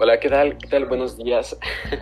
Hola, 0.00 0.20
¿qué 0.20 0.28
tal? 0.28 0.56
¿Qué 0.58 0.68
tal? 0.68 0.84
Buenos 0.84 1.18
días 1.18 1.58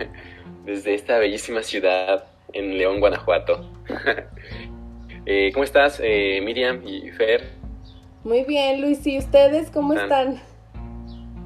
desde 0.65 0.93
esta 0.93 1.17
bellísima 1.17 1.63
ciudad 1.63 2.25
en 2.53 2.77
León, 2.77 2.99
Guanajuato. 2.99 3.71
Eh, 5.29 5.51
¿Cómo 5.51 5.65
estás, 5.65 5.99
eh, 6.01 6.39
Miriam 6.41 6.81
y 6.87 7.09
Fer? 7.11 7.49
Muy 8.23 8.45
bien, 8.45 8.79
Luis. 8.79 9.05
¿Y 9.05 9.17
ustedes 9.17 9.69
cómo 9.69 9.93
están? 9.93 10.41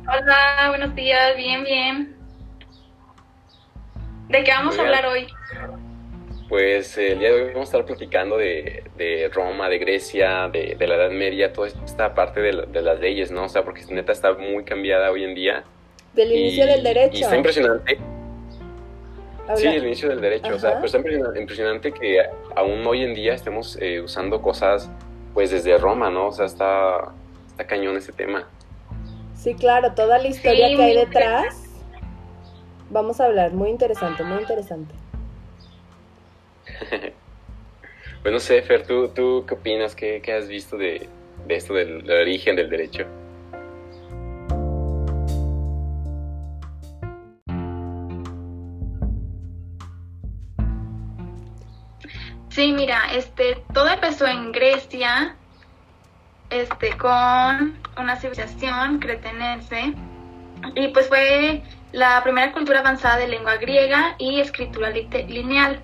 Hola, 0.08 0.68
buenos 0.70 0.94
días. 0.94 1.36
Bien, 1.36 1.64
bien. 1.64 2.16
¿De 4.30 4.44
qué 4.44 4.52
vamos 4.52 4.78
a 4.78 4.84
hablar 4.84 5.08
hoy? 5.08 5.26
Pues 6.48 6.96
el 7.00 7.18
día 7.18 7.30
de 7.30 7.42
hoy 7.42 7.54
vamos 7.54 7.70
a 7.70 7.78
estar 7.78 7.86
platicando 7.86 8.38
de, 8.38 9.32
Roma, 9.34 9.68
de 9.68 9.80
Grecia, 9.80 10.48
de, 10.48 10.76
la 10.80 10.96
Edad 10.98 11.10
Media, 11.10 11.52
toda 11.52 11.70
esta 11.70 12.14
parte 12.14 12.40
de, 12.40 12.82
las 12.84 13.00
leyes, 13.00 13.32
¿no? 13.32 13.46
O 13.46 13.50
sea, 13.50 13.64
porque 13.64 13.82
neta 13.90 14.12
está 14.12 14.34
muy 14.34 14.64
cambiada 14.64 15.10
hoy 15.10 15.24
en 15.24 15.34
día. 15.34 15.64
Del 16.14 16.32
inicio 16.32 16.66
del 16.66 16.84
derecho. 16.84 17.18
Y 17.18 17.22
está 17.24 17.38
impresionante. 17.38 17.98
Sí, 19.56 19.68
el 19.68 19.86
inicio 19.86 20.10
del 20.10 20.22
derecho. 20.22 20.56
O 20.56 20.60
sea, 20.60 20.82
pero 20.82 20.86
está 20.86 21.40
impresionante 21.40 21.92
que 21.92 22.22
aún 22.56 22.86
hoy 22.86 23.04
en 23.04 23.14
día 23.14 23.34
estemos 23.34 23.78
eh, 23.82 24.02
usando 24.02 24.42
cosas, 24.42 24.90
pues 25.34 25.52
desde 25.52 25.78
Roma, 25.78 26.10
¿no? 26.10 26.28
O 26.28 26.32
sea, 26.32 26.46
está, 26.46 27.12
está 27.48 27.66
cañón 27.66 27.98
ese 27.98 28.14
tema. 28.14 28.48
Sí, 29.36 29.56
claro, 29.56 29.94
toda 29.94 30.20
la 30.20 30.28
historia 30.28 30.68
que 30.70 30.84
hay 30.84 30.96
detrás. 30.96 31.68
Vamos 32.90 33.20
a 33.22 33.26
hablar, 33.26 33.54
muy 33.54 33.70
interesante, 33.70 34.24
muy 34.24 34.42
interesante. 34.42 34.94
pues 38.22 38.34
no 38.34 38.40
sé, 38.40 38.62
Fer, 38.62 38.86
¿tú, 38.86 39.08
tú 39.10 39.46
qué 39.48 39.54
opinas? 39.54 39.96
¿Qué, 39.96 40.22
has 40.38 40.48
visto 40.48 40.78
de, 40.78 41.08
de 41.48 41.56
esto 41.56 41.74
del 41.74 42.10
origen 42.10 42.56
del 42.56 42.70
derecho? 42.70 43.06
Sí, 52.52 52.74
mira, 52.74 53.04
este, 53.14 53.64
todo 53.74 53.88
empezó 53.88 54.28
en 54.28 54.52
Grecia, 54.52 55.38
este, 56.50 56.98
con 56.98 57.80
una 57.98 58.18
civilización 58.18 59.00
cretenense, 59.00 59.94
y 60.76 60.90
pues 60.90 61.08
fue 61.08 61.64
la 61.94 62.22
primera 62.24 62.52
cultura 62.52 62.82
avanzada 62.82 63.18
de 63.18 63.30
lengua 63.30 63.56
griega 63.56 64.16
y 64.18 64.42
escritura 64.42 64.90
lineal. 64.90 65.80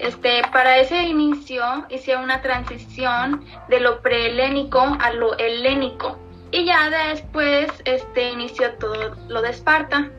Este, 0.00 0.42
para 0.52 0.78
ese 0.78 1.04
inicio 1.04 1.62
hicieron 1.90 2.24
una 2.24 2.42
transición 2.42 3.44
de 3.68 3.78
lo 3.78 4.02
prehelénico 4.02 4.80
a 5.00 5.12
lo 5.12 5.38
helénico 5.38 6.18
y 6.50 6.64
ya 6.64 6.90
después 6.90 7.68
este, 7.84 8.30
inició 8.30 8.72
todo 8.74 9.14
lo 9.28 9.42
de 9.42 9.50
Esparta. 9.50 10.10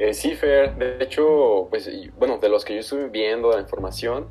Eh, 0.00 0.14
sí, 0.14 0.34
Fer, 0.34 0.76
de 0.76 0.96
hecho, 1.04 1.66
pues, 1.68 1.90
bueno, 2.18 2.38
de 2.38 2.48
los 2.48 2.64
que 2.64 2.72
yo 2.72 2.80
estuve 2.80 3.08
viendo 3.10 3.52
la 3.52 3.60
información, 3.60 4.28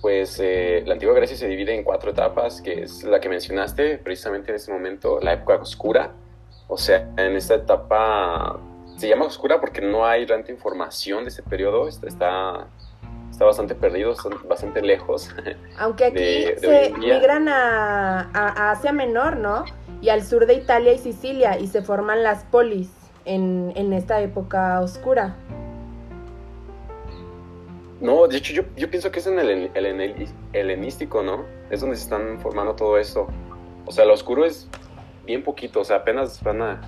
pues 0.00 0.40
eh, 0.42 0.82
la 0.84 0.94
antigua 0.94 1.14
Grecia 1.14 1.36
se 1.36 1.46
divide 1.46 1.72
en 1.76 1.84
cuatro 1.84 2.10
etapas, 2.10 2.60
que 2.60 2.82
es 2.82 3.04
la 3.04 3.20
que 3.20 3.28
mencionaste 3.28 3.98
precisamente 3.98 4.50
en 4.50 4.56
este 4.56 4.72
momento, 4.72 5.20
la 5.20 5.34
época 5.34 5.54
oscura. 5.58 6.10
O 6.66 6.76
sea, 6.76 7.08
en 7.16 7.36
esta 7.36 7.54
etapa 7.54 8.58
se 8.96 9.06
llama 9.06 9.26
oscura 9.26 9.60
porque 9.60 9.80
no 9.80 10.04
hay 10.04 10.26
tanta 10.26 10.50
información 10.50 11.22
de 11.22 11.30
ese 11.30 11.44
periodo, 11.44 11.86
está, 11.86 12.08
está, 13.30 13.44
bastante 13.44 13.76
perdido, 13.76 14.10
está 14.10 14.28
bastante 14.48 14.82
lejos. 14.82 15.30
Aunque 15.78 16.06
aquí 16.06 16.46
se 16.58 16.92
migran 16.98 17.48
a, 17.48 18.28
a 18.34 18.72
Asia 18.72 18.90
Menor, 18.90 19.36
¿no? 19.36 19.66
Y 20.00 20.08
al 20.08 20.24
sur 20.24 20.46
de 20.46 20.54
Italia 20.54 20.92
y 20.94 20.98
Sicilia, 20.98 21.60
y 21.60 21.68
se 21.68 21.80
forman 21.80 22.24
las 22.24 22.42
polis 22.42 23.01
en, 23.24 23.92
esta 23.92 24.20
época 24.20 24.80
oscura. 24.80 25.36
No, 28.00 28.26
de 28.26 28.36
hecho 28.36 28.52
yo, 28.52 28.62
yo 28.76 28.90
pienso 28.90 29.12
que 29.12 29.20
es 29.20 29.26
en 29.26 29.38
el, 29.38 29.70
el, 29.74 30.28
helenístico, 30.52 31.22
¿no? 31.22 31.44
Es 31.70 31.80
donde 31.80 31.96
se 31.96 32.02
están 32.02 32.40
formando 32.40 32.74
todo 32.74 32.98
esto. 32.98 33.28
O 33.86 33.92
sea, 33.92 34.04
lo 34.04 34.14
oscuro 34.14 34.44
es 34.44 34.68
bien 35.24 35.44
poquito, 35.44 35.80
o 35.80 35.84
sea, 35.84 35.98
apenas 35.98 36.42
van 36.42 36.62
a... 36.62 36.80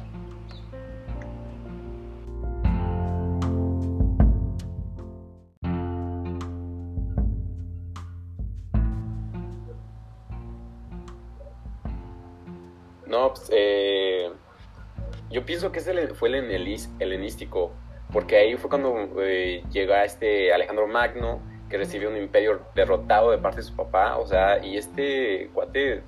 yo 15.44 15.46
pienso 15.46 15.72
que 15.72 15.80
ese 15.80 16.14
fue 16.14 16.30
el 16.30 16.78
helenístico, 16.98 17.70
porque 18.10 18.38
ahí 18.38 18.56
fue 18.56 18.70
cuando 18.70 18.96
eh, 19.20 19.62
llega 19.70 20.02
este 20.02 20.54
Alejandro 20.54 20.86
Magno, 20.88 21.38
que 21.68 21.76
recibió 21.76 22.08
un 22.08 22.16
imperio 22.16 22.62
derrotado 22.74 23.30
de 23.30 23.36
parte 23.36 23.58
de 23.58 23.64
su 23.64 23.76
papá, 23.76 24.16
o 24.16 24.26
sea, 24.26 24.64
y 24.64 24.78
este 24.78 25.50
cuate 25.52 26.00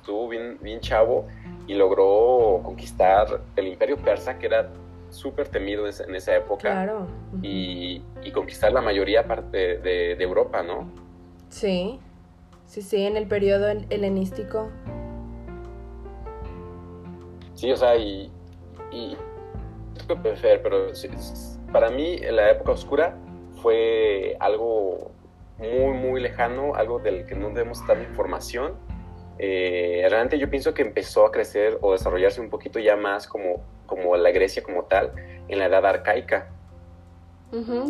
estuvo 0.00 0.28
bien, 0.28 0.58
bien 0.60 0.80
chavo 0.80 1.26
y 1.66 1.72
logró 1.72 2.60
conquistar 2.62 3.40
el 3.56 3.68
imperio 3.68 3.96
persa, 3.96 4.38
que 4.38 4.46
era 4.48 4.68
súper 5.08 5.48
temido 5.48 5.86
en 5.86 6.14
esa 6.14 6.36
época, 6.36 6.70
claro. 6.70 7.06
y, 7.40 8.02
conquistar 8.34 8.70
la 8.70 8.82
mayoría 8.82 9.22
de, 9.22 9.78
de, 9.78 10.16
de 10.16 10.22
Europa, 10.24 10.62
¿no? 10.62 10.90
Sí, 11.48 12.00
sí, 12.66 12.82
sí, 12.82 13.06
en 13.06 13.16
el 13.16 13.28
periodo 13.28 13.68
helenístico. 13.88 14.68
Sí, 17.54 17.70
o 17.70 17.76
sea, 17.76 17.96
y, 17.96 18.30
y 18.94 19.16
pero 20.06 20.92
para 21.72 21.90
mí 21.90 22.18
la 22.18 22.50
época 22.50 22.72
oscura 22.72 23.16
fue 23.62 24.36
algo 24.40 25.12
muy, 25.58 25.96
muy 25.96 26.20
lejano, 26.20 26.74
algo 26.74 26.98
del 26.98 27.26
que 27.26 27.34
no 27.34 27.48
debemos 27.48 27.86
dar 27.86 27.98
información. 27.98 28.74
Eh, 29.38 30.06
realmente 30.08 30.38
yo 30.38 30.48
pienso 30.48 30.74
que 30.74 30.82
empezó 30.82 31.26
a 31.26 31.32
crecer 31.32 31.78
o 31.80 31.92
desarrollarse 31.92 32.40
un 32.40 32.50
poquito 32.50 32.78
ya 32.78 32.96
más 32.96 33.26
como, 33.26 33.62
como 33.86 34.16
la 34.16 34.30
Grecia 34.30 34.62
como 34.62 34.84
tal 34.84 35.12
en 35.48 35.58
la 35.58 35.66
edad 35.66 35.84
arcaica. 35.86 36.50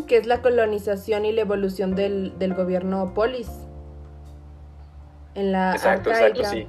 que 0.06 0.16
es 0.16 0.26
la 0.26 0.42
colonización 0.42 1.24
y 1.24 1.32
la 1.32 1.42
evolución 1.42 1.94
del, 1.94 2.38
del 2.38 2.54
gobierno 2.54 3.12
polis. 3.14 3.50
En 5.34 5.52
la 5.52 5.72
exacto, 5.72 6.10
Exacto, 6.10 6.44
sí. 6.44 6.68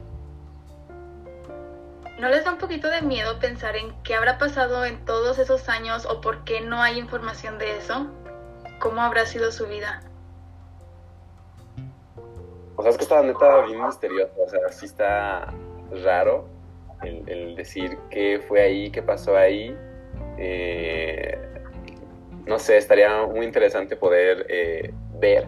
¿No 2.20 2.30
les 2.30 2.46
da 2.46 2.52
un 2.52 2.58
poquito 2.58 2.90
de 2.90 3.02
miedo 3.02 3.40
pensar 3.40 3.76
en 3.76 3.94
qué 4.04 4.16
habrá 4.16 4.38
pasado 4.38 4.86
en 4.86 5.04
todos 5.04 5.38
esos 5.38 5.68
años 5.68 6.06
o 6.06 6.22
por 6.22 6.46
qué 6.46 6.62
no 6.62 6.82
hay 6.82 6.98
información 6.98 7.58
de 7.58 7.78
eso? 7.78 8.08
¿Cómo 8.80 9.02
habrá 9.02 9.26
sido 9.26 9.52
su 9.52 9.68
vida? 9.68 10.02
O 12.78 12.82
sea, 12.82 12.92
es 12.92 12.98
que 12.98 13.04
está 13.04 13.22
neta 13.22 13.66
bien 13.66 13.86
misterioso, 13.86 14.34
o 14.38 14.50
sea, 14.50 14.70
sí 14.72 14.86
está 14.86 15.54
raro 16.04 16.48
el, 17.04 17.56
decir 17.56 17.98
qué 18.10 18.42
fue 18.48 18.62
ahí, 18.62 18.92
qué 18.92 19.02
pasó 19.02 19.36
ahí. 19.36 19.76
Eh, 20.38 21.38
no 22.46 22.60
sé, 22.60 22.78
estaría 22.78 23.26
muy 23.26 23.46
interesante 23.46 23.96
poder 23.98 24.46
eh, 24.50 24.94
ver 25.20 25.48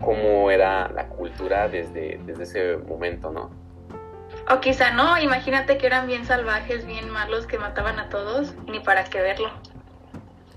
cómo 0.00 0.50
era 0.50 0.88
la 0.88 1.08
cultura 1.08 1.68
desde, 1.68 2.18
desde 2.24 2.42
ese 2.42 2.76
momento, 2.76 3.30
¿no? 3.30 3.67
O 4.50 4.60
quizá 4.60 4.92
no, 4.92 5.18
imagínate 5.18 5.76
que 5.76 5.86
eran 5.86 6.06
bien 6.06 6.24
salvajes, 6.24 6.86
bien 6.86 7.10
malos, 7.10 7.46
que 7.46 7.58
mataban 7.58 7.98
a 7.98 8.08
todos, 8.08 8.54
ni 8.66 8.80
para 8.80 9.04
qué 9.04 9.20
verlo. 9.20 9.50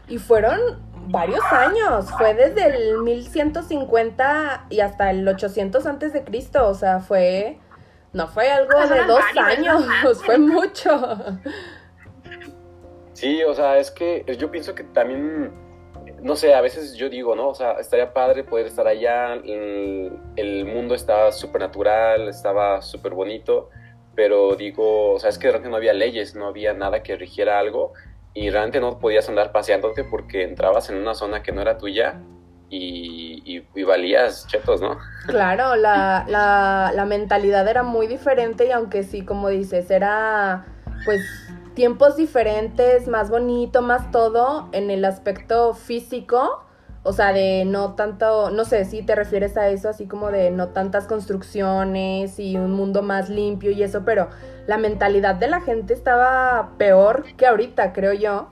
Y 0.07 0.17
fueron 0.17 0.59
varios 1.07 1.43
años, 1.51 2.09
fue 2.17 2.33
desde 2.33 2.65
el 2.67 2.97
1150 2.99 4.67
y 4.69 4.79
hasta 4.79 5.11
el 5.11 5.27
800 5.27 5.85
antes 5.85 6.13
de 6.13 6.23
Cristo, 6.23 6.67
o 6.67 6.73
sea, 6.73 6.99
fue, 6.99 7.59
no 8.13 8.27
fue 8.27 8.49
algo 8.49 8.79
de 8.87 9.03
dos 9.03 9.23
años, 9.37 9.83
fue 10.25 10.37
mucho. 10.37 11.15
Sí, 13.13 13.43
o 13.43 13.53
sea, 13.53 13.77
es 13.77 13.91
que 13.91 14.23
yo 14.37 14.51
pienso 14.51 14.73
que 14.73 14.83
también, 14.83 15.51
no 16.21 16.35
sé, 16.35 16.53
a 16.53 16.61
veces 16.61 16.95
yo 16.95 17.09
digo, 17.09 17.35
¿no? 17.35 17.49
O 17.49 17.55
sea, 17.55 17.73
estaría 17.73 18.13
padre 18.13 18.43
poder 18.43 18.67
estar 18.67 18.87
allá, 18.87 19.33
el, 19.33 20.17
el 20.37 20.65
mundo 20.65 20.95
estaba 20.95 21.31
súper 21.31 21.61
natural, 21.61 22.29
estaba 22.29 22.81
súper 22.81 23.13
bonito, 23.13 23.69
pero 24.15 24.55
digo, 24.55 25.13
o 25.13 25.19
sea, 25.19 25.29
es 25.29 25.37
que 25.37 25.47
realmente 25.47 25.69
no 25.69 25.77
había 25.77 25.93
leyes, 25.93 26.35
no 26.35 26.47
había 26.47 26.73
nada 26.73 27.03
que 27.03 27.15
rigiera 27.15 27.59
algo 27.59 27.93
y 28.33 28.49
realmente 28.49 28.79
no 28.79 28.99
podías 28.99 29.27
andar 29.29 29.51
paseándote 29.51 30.03
porque 30.03 30.43
entrabas 30.43 30.89
en 30.89 30.97
una 30.97 31.13
zona 31.13 31.43
que 31.43 31.51
no 31.51 31.61
era 31.61 31.77
tuya 31.77 32.19
y, 32.69 33.65
y, 33.75 33.83
valías 33.83 34.47
chetos, 34.47 34.81
¿no? 34.81 34.97
Claro, 35.27 35.75
la, 35.75 36.25
la, 36.27 36.91
la 36.95 37.05
mentalidad 37.05 37.67
era 37.67 37.83
muy 37.83 38.07
diferente 38.07 38.67
y 38.67 38.71
aunque 38.71 39.03
sí, 39.03 39.25
como 39.25 39.49
dices, 39.49 39.91
era 39.91 40.65
pues 41.03 41.21
tiempos 41.73 42.15
diferentes, 42.15 43.07
más 43.07 43.29
bonito, 43.29 43.81
más 43.81 44.11
todo 44.11 44.69
en 44.71 44.89
el 44.89 45.03
aspecto 45.03 45.73
físico, 45.73 46.63
O 47.03 47.13
sea, 47.13 47.33
de 47.33 47.65
no 47.65 47.95
tanto, 47.95 48.51
no 48.51 48.63
sé 48.63 48.85
si 48.85 49.01
te 49.01 49.15
refieres 49.15 49.57
a 49.57 49.69
eso, 49.69 49.89
así 49.89 50.05
como 50.05 50.29
de 50.29 50.51
no 50.51 50.67
tantas 50.67 51.07
construcciones 51.07 52.37
y 52.37 52.57
un 52.57 52.71
mundo 52.71 53.01
más 53.01 53.29
limpio 53.29 53.71
y 53.71 53.81
eso, 53.81 54.03
pero 54.05 54.29
la 54.67 54.77
mentalidad 54.77 55.33
de 55.35 55.47
la 55.47 55.61
gente 55.61 55.95
estaba 55.95 56.71
peor 56.77 57.25
que 57.37 57.47
ahorita, 57.47 57.91
creo 57.93 58.13
yo. 58.13 58.49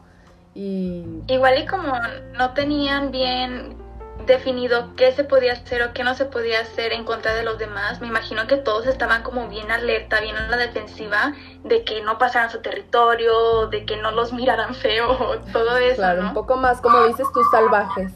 Y... 0.56 1.06
Igual 1.28 1.60
y 1.60 1.68
como 1.68 1.94
no 2.38 2.54
tenían 2.54 3.12
bien 3.12 3.78
definido 4.26 4.96
qué 4.96 5.12
se 5.12 5.24
podía 5.24 5.54
hacer 5.54 5.82
o 5.84 5.94
qué 5.94 6.04
no 6.04 6.14
se 6.16 6.26
podía 6.26 6.62
hacer 6.62 6.92
en 6.92 7.04
contra 7.04 7.34
de 7.34 7.44
los 7.44 7.58
demás, 7.58 8.02
me 8.02 8.08
imagino 8.08 8.48
que 8.48 8.58
todos 8.58 8.86
estaban 8.88 9.24
como 9.24 9.48
bien 9.48 9.72
alerta, 9.72 10.22
bien 10.22 10.36
en 10.38 10.50
la 10.50 10.58
defensiva 10.58 11.34
de 11.64 11.84
que 11.84 12.02
no 12.02 12.18
pasaran 12.18 12.50
su 12.50 12.62
territorio, 12.62 13.68
de 13.68 13.86
que 13.86 13.98
no 13.98 14.12
los 14.12 14.34
miraran 14.34 14.74
feo, 14.76 15.40
todo 15.54 15.78
eso. 15.78 15.98
Claro, 15.98 16.22
un 16.22 16.34
poco 16.34 16.58
más, 16.58 16.82
como 16.82 17.04
dices 17.06 17.28
tú, 17.34 17.42
salvajes. 17.52 18.12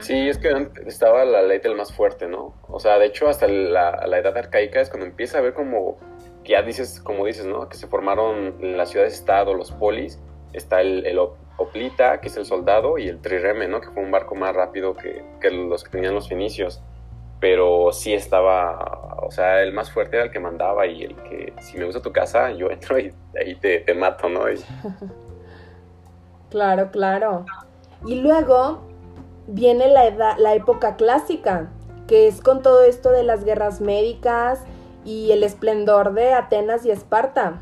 Sí, 0.00 0.28
es 0.28 0.38
que 0.38 0.70
estaba 0.86 1.24
la 1.24 1.42
ley 1.42 1.58
del 1.58 1.74
más 1.74 1.92
fuerte, 1.92 2.28
¿no? 2.28 2.54
O 2.68 2.78
sea, 2.78 2.98
de 2.98 3.06
hecho, 3.06 3.28
hasta 3.28 3.48
la, 3.48 4.06
la 4.06 4.18
edad 4.18 4.36
arcaica 4.36 4.80
es 4.80 4.90
cuando 4.90 5.06
empieza 5.06 5.38
a 5.38 5.40
ver 5.40 5.54
como, 5.54 5.98
ya 6.44 6.62
dices, 6.62 7.00
como 7.00 7.26
dices, 7.26 7.46
¿no? 7.46 7.68
Que 7.68 7.76
se 7.76 7.88
formaron 7.88 8.54
en 8.60 8.76
las 8.76 8.90
ciudades-estado, 8.90 9.54
los 9.54 9.72
polis, 9.72 10.20
está 10.52 10.80
el, 10.80 11.04
el, 11.06 11.18
Oplita, 11.60 12.20
que 12.20 12.28
es 12.28 12.36
el 12.36 12.46
soldado, 12.46 12.98
y 12.98 13.08
el 13.08 13.20
Trireme, 13.20 13.66
¿no? 13.66 13.80
Que 13.80 13.88
fue 13.88 14.04
un 14.04 14.12
barco 14.12 14.36
más 14.36 14.54
rápido 14.54 14.94
que, 14.94 15.24
que 15.40 15.50
los 15.50 15.82
que 15.82 15.90
tenían 15.90 16.14
los 16.14 16.28
fenicios. 16.28 16.80
Pero 17.40 17.90
sí 17.92 18.14
estaba, 18.14 19.16
o 19.20 19.30
sea, 19.32 19.62
el 19.62 19.72
más 19.72 19.90
fuerte 19.90 20.16
era 20.16 20.26
el 20.26 20.30
que 20.30 20.38
mandaba 20.38 20.86
y 20.86 21.02
el 21.02 21.16
que, 21.16 21.52
si 21.60 21.76
me 21.76 21.84
gusta 21.84 22.00
tu 22.00 22.12
casa, 22.12 22.52
yo 22.52 22.70
entro 22.70 22.98
y 23.00 23.12
ahí 23.36 23.56
te, 23.56 23.80
te 23.80 23.94
mato, 23.94 24.28
¿no? 24.28 24.48
Y... 24.50 24.56
Claro, 26.50 26.90
claro. 26.90 27.44
Y 28.06 28.22
luego 28.22 28.87
viene 29.48 29.88
la, 29.88 30.06
edad, 30.06 30.36
la 30.38 30.54
época 30.54 30.96
clásica, 30.96 31.68
que 32.06 32.28
es 32.28 32.40
con 32.40 32.62
todo 32.62 32.84
esto 32.84 33.10
de 33.10 33.24
las 33.24 33.44
guerras 33.44 33.80
médicas 33.80 34.60
y 35.04 35.32
el 35.32 35.42
esplendor 35.42 36.12
de 36.12 36.34
Atenas 36.34 36.84
y 36.84 36.90
Esparta. 36.90 37.54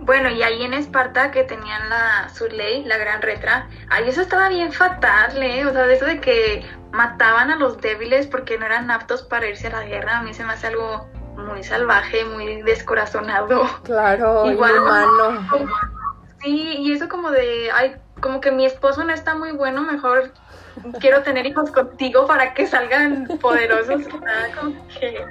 Bueno, 0.00 0.30
y 0.30 0.40
ahí 0.42 0.62
en 0.62 0.72
Esparta 0.72 1.32
que 1.32 1.42
tenían 1.42 1.88
la, 1.88 2.28
su 2.32 2.46
ley, 2.46 2.84
la 2.84 2.96
gran 2.96 3.20
retra, 3.22 3.68
ahí 3.90 4.08
eso 4.08 4.20
estaba 4.20 4.48
bien 4.48 4.72
fatal, 4.72 5.42
¿eh? 5.42 5.66
O 5.66 5.72
sea, 5.72 5.82
de 5.82 5.94
eso 5.94 6.04
de 6.06 6.20
que 6.20 6.64
mataban 6.92 7.50
a 7.50 7.56
los 7.56 7.80
débiles 7.80 8.28
porque 8.28 8.56
no 8.56 8.66
eran 8.66 8.88
aptos 8.90 9.24
para 9.24 9.48
irse 9.48 9.66
a 9.66 9.70
la 9.70 9.82
guerra, 9.82 10.18
a 10.18 10.22
mí 10.22 10.32
se 10.32 10.44
me 10.44 10.52
hace 10.52 10.68
algo 10.68 11.08
muy 11.36 11.64
salvaje, 11.64 12.24
muy 12.24 12.62
descorazonado. 12.62 13.66
Claro, 13.82 14.46
Igual, 14.50 14.78
humano. 14.78 15.48
Sí, 16.42 16.76
y 16.78 16.92
eso 16.92 17.08
como 17.08 17.30
de, 17.30 17.70
ay, 17.74 17.96
como 18.20 18.40
que 18.40 18.50
mi 18.50 18.64
esposo 18.64 19.04
no 19.04 19.12
está 19.12 19.34
muy 19.34 19.52
bueno, 19.52 19.82
mejor 19.82 20.32
quiero 21.00 21.22
tener 21.22 21.46
hijos 21.46 21.70
contigo 21.70 22.26
para 22.26 22.54
que 22.54 22.66
salgan 22.66 23.28
poderosos. 23.40 24.02
como 24.60 24.74
que 24.98 25.24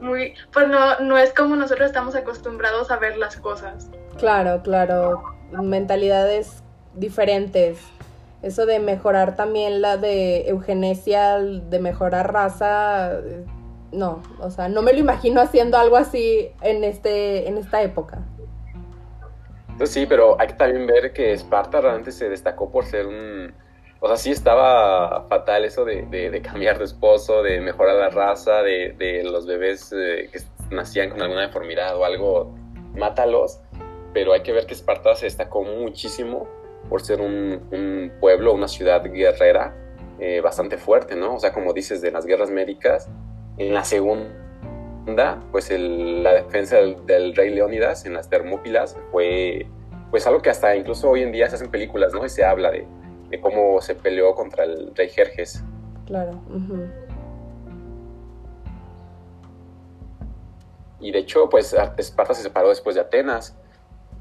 muy, 0.00 0.34
pues 0.52 0.68
no, 0.68 0.98
no 1.00 1.16
es 1.16 1.32
como 1.32 1.56
nosotros 1.56 1.86
estamos 1.86 2.14
acostumbrados 2.14 2.90
a 2.90 2.96
ver 2.96 3.16
las 3.16 3.36
cosas. 3.36 3.88
Claro, 4.18 4.62
claro, 4.62 5.22
mentalidades 5.52 6.62
diferentes. 6.94 7.78
Eso 8.42 8.66
de 8.66 8.80
mejorar 8.80 9.36
también 9.36 9.80
la 9.80 9.96
de 9.96 10.48
eugenesia, 10.48 11.38
de 11.38 11.78
mejorar 11.78 12.32
raza, 12.32 13.12
no, 13.92 14.22
o 14.40 14.50
sea, 14.50 14.68
no 14.68 14.82
me 14.82 14.92
lo 14.92 14.98
imagino 14.98 15.40
haciendo 15.40 15.78
algo 15.78 15.96
así 15.96 16.50
en 16.60 16.82
este 16.82 17.48
en 17.48 17.58
esta 17.58 17.82
época. 17.82 18.18
Pues 19.78 19.90
sí, 19.90 20.06
pero 20.06 20.40
hay 20.40 20.48
que 20.48 20.54
también 20.54 20.86
ver 20.86 21.12
que 21.12 21.32
Esparta 21.32 21.80
realmente 21.80 22.12
se 22.12 22.28
destacó 22.28 22.70
por 22.70 22.84
ser 22.84 23.06
un... 23.06 23.54
O 24.00 24.08
sea, 24.08 24.16
sí 24.16 24.32
estaba 24.32 25.28
fatal 25.28 25.64
eso 25.64 25.84
de, 25.84 26.02
de, 26.06 26.42
cambiar 26.42 26.78
de 26.78 26.84
esposo, 26.84 27.42
de 27.42 27.60
mejorar 27.60 27.96
la 27.96 28.10
raza, 28.10 28.62
de, 28.62 28.94
de 28.98 29.22
los 29.22 29.46
bebés 29.46 29.92
eh, 29.92 30.28
que 30.32 30.40
nacían 30.74 31.10
con 31.10 31.22
alguna 31.22 31.42
deformidad 31.42 31.96
o 31.96 32.04
algo, 32.04 32.52
mátalos 32.94 33.60
pero 34.12 34.32
hay 34.32 34.42
que 34.42 34.52
ver 34.52 34.66
que 34.66 34.74
Esparta 34.74 35.14
se 35.14 35.26
destacó 35.26 35.62
muchísimo 35.62 36.48
por 36.88 37.02
ser 37.02 37.20
un, 37.20 38.12
pueblo, 38.20 38.52
una 38.52 38.68
ciudad 38.68 39.02
guerrera 39.02 39.74
eh, 40.18 40.40
bastante 40.40 40.76
fuerte, 40.76 41.16
¿no? 41.16 41.36
O 41.36 41.40
sea, 41.40 41.52
como 41.52 41.72
dices, 41.72 42.00
de 42.02 42.10
las 42.10 42.26
guerras 42.26 42.50
médicas, 42.50 43.08
en 43.56 43.72
la 43.72 43.84
segunda, 43.84 44.30
pues 45.50 45.70
la 45.70 46.34
defensa 46.34 46.76
del, 46.76 47.34
rey 47.34 47.50
Leónidas 47.50 48.06
en 48.06 48.14
las 48.14 48.28
Termópilas 48.28 48.96
fue 49.10 49.66
pues 50.10 50.26
algo 50.26 50.42
que 50.42 50.50
hasta 50.50 50.76
incluso 50.76 51.10
hoy 51.10 51.22
en 51.22 51.32
día 51.32 51.48
se 51.48 51.56
hacen 51.56 51.70
películas, 51.70 52.12
¿no? 52.12 52.24
Y 52.24 52.28
se 52.28 52.44
habla 52.44 52.70
de, 52.70 52.86
cómo 53.40 53.80
se 53.80 53.94
peleó 53.94 54.34
contra 54.34 54.64
el 54.64 54.94
rey 54.94 55.08
Jerjes. 55.08 55.64
Claro. 56.06 56.40
Y 61.00 61.10
de 61.10 61.18
hecho, 61.18 61.48
pues 61.48 61.74
Esparta 61.96 62.34
se 62.34 62.42
separó 62.42 62.68
después 62.68 62.94
de 62.94 63.00
Atenas 63.00 63.56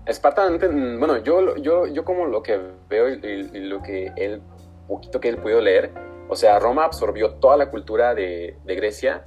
Esparta, 0.06 0.50
bueno, 0.50 1.18
yo, 1.18 1.56
yo, 1.58 1.86
yo 1.86 2.04
como 2.04 2.26
lo 2.26 2.42
que 2.42 2.60
veo 2.90 3.08
y, 3.10 3.44
lo 3.60 3.84
que 3.84 4.12
él, 4.16 4.42
poquito 4.88 5.20
que 5.20 5.30
él 5.30 5.38
pudo 5.38 5.62
leer, 5.62 5.92
o 6.28 6.36
sea, 6.36 6.58
Roma 6.60 6.86
absorbió 6.86 7.36
toda 7.36 7.56
la 7.56 7.70
cultura 7.70 8.16
de, 8.16 8.58
Grecia, 8.66 9.26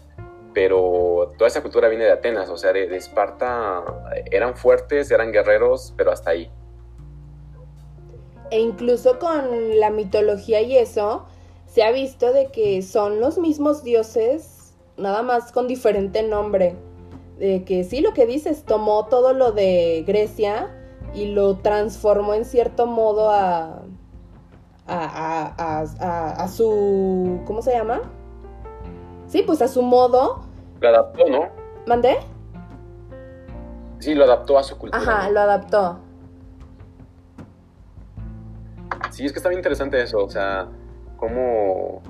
pero 0.55 1.33
toda 1.37 1.49
esa 1.49 1.62
cultura 1.62 1.89
viene 1.89 2.05
de 2.05 2.12
Atenas, 2.12 2.49
o 2.49 2.56
sea, 2.56 2.73
de, 2.73 2.97
Esparta 2.97 3.85
eran 4.31 4.56
fuertes, 4.56 5.11
eran 5.11 5.33
guerreros, 5.33 5.93
pero 5.97 6.12
hasta 6.12 6.31
ahí. 6.31 6.51
E 8.51 8.61
incluso 8.61 9.19
con 9.19 9.79
la 9.81 9.91
mitología 9.91 10.62
y 10.62 10.79
eso, 10.79 11.27
se 11.67 11.83
ha 11.83 11.91
visto 11.91 12.33
de 12.33 12.47
que 12.53 12.83
son 12.83 13.21
los 13.21 13.39
mismos 13.39 13.83
dioses, 13.83 14.75
nada 14.97 15.23
más 15.23 15.51
con 15.51 15.67
diferente 15.67 16.23
nombre 16.23 16.77
de 17.39 17.65
que 17.65 17.85
sí, 17.85 18.01
lo 18.01 18.12
que 18.15 18.27
dices, 18.27 18.65
tomó 18.65 19.06
todo 19.06 19.33
lo 19.33 19.53
de 19.53 20.05
Grecia 20.06 20.71
y 21.15 21.27
lo 21.27 21.59
transformó 21.59 22.35
en 22.35 22.45
cierto 22.45 22.87
modo 22.87 23.31
a, 23.31 23.83
a, 24.87 25.85
a, 26.39 26.49
su... 26.49 27.41
¿Cómo 27.45 27.62
se 27.62 27.73
llama? 27.73 28.03
Sí, 29.26 29.43
pues 29.43 29.62
a 29.62 29.69
su 29.69 29.82
modo. 29.82 30.44
Lo 30.81 30.88
adaptó, 30.88 31.29
¿no? 31.29 31.49
¿Mandé? 31.87 32.19
Sí, 33.99 34.15
lo 34.15 34.25
adaptó 34.25 34.59
a 34.59 34.62
su 34.62 34.76
cultura. 34.76 35.03
Ajá, 35.03 35.31
lo 35.31 35.41
adaptó. 35.41 35.99
Sí, 39.11 39.25
es 39.25 39.32
que 39.32 39.38
está 39.38 39.49
bien 39.49 39.61
interesante 39.61 40.03
eso, 40.03 40.25
o 40.25 40.29
sea, 40.29 40.69
cómo, 41.17 42.03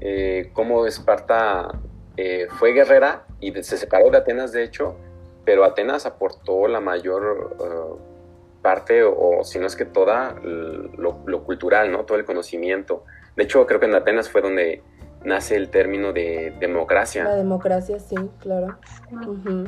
eh, 0.00 0.50
cómo 0.52 0.86
Esparta 0.86 1.68
eh, 2.16 2.48
fue 2.58 2.72
guerrera 2.72 3.26
y 3.40 3.52
se 3.62 3.76
separó 3.76 4.10
de 4.10 4.18
Atenas, 4.18 4.52
de 4.52 4.64
hecho, 4.64 4.96
pero 5.44 5.64
Atenas 5.64 6.06
aportó 6.06 6.66
la 6.66 6.80
mayor 6.80 7.56
uh, 7.58 8.62
parte, 8.62 9.02
o, 9.04 9.44
si 9.44 9.58
no 9.58 9.66
es 9.66 9.76
que 9.76 9.84
toda, 9.84 10.34
lo, 10.42 11.44
cultural, 11.44 11.92
¿no? 11.92 12.04
Todo 12.04 12.18
el 12.18 12.24
conocimiento. 12.24 13.04
De 13.36 13.44
hecho, 13.44 13.66
creo 13.66 13.78
que 13.78 13.86
en 13.86 13.94
Atenas 13.94 14.28
fue 14.28 14.40
donde 14.40 14.82
nace 15.28 15.54
el 15.56 15.70
término 15.70 16.12
de 16.12 16.52
democracia. 16.58 17.24
La 17.24 17.34
democracia, 17.36 17.98
sí, 18.00 18.16
claro. 18.40 18.78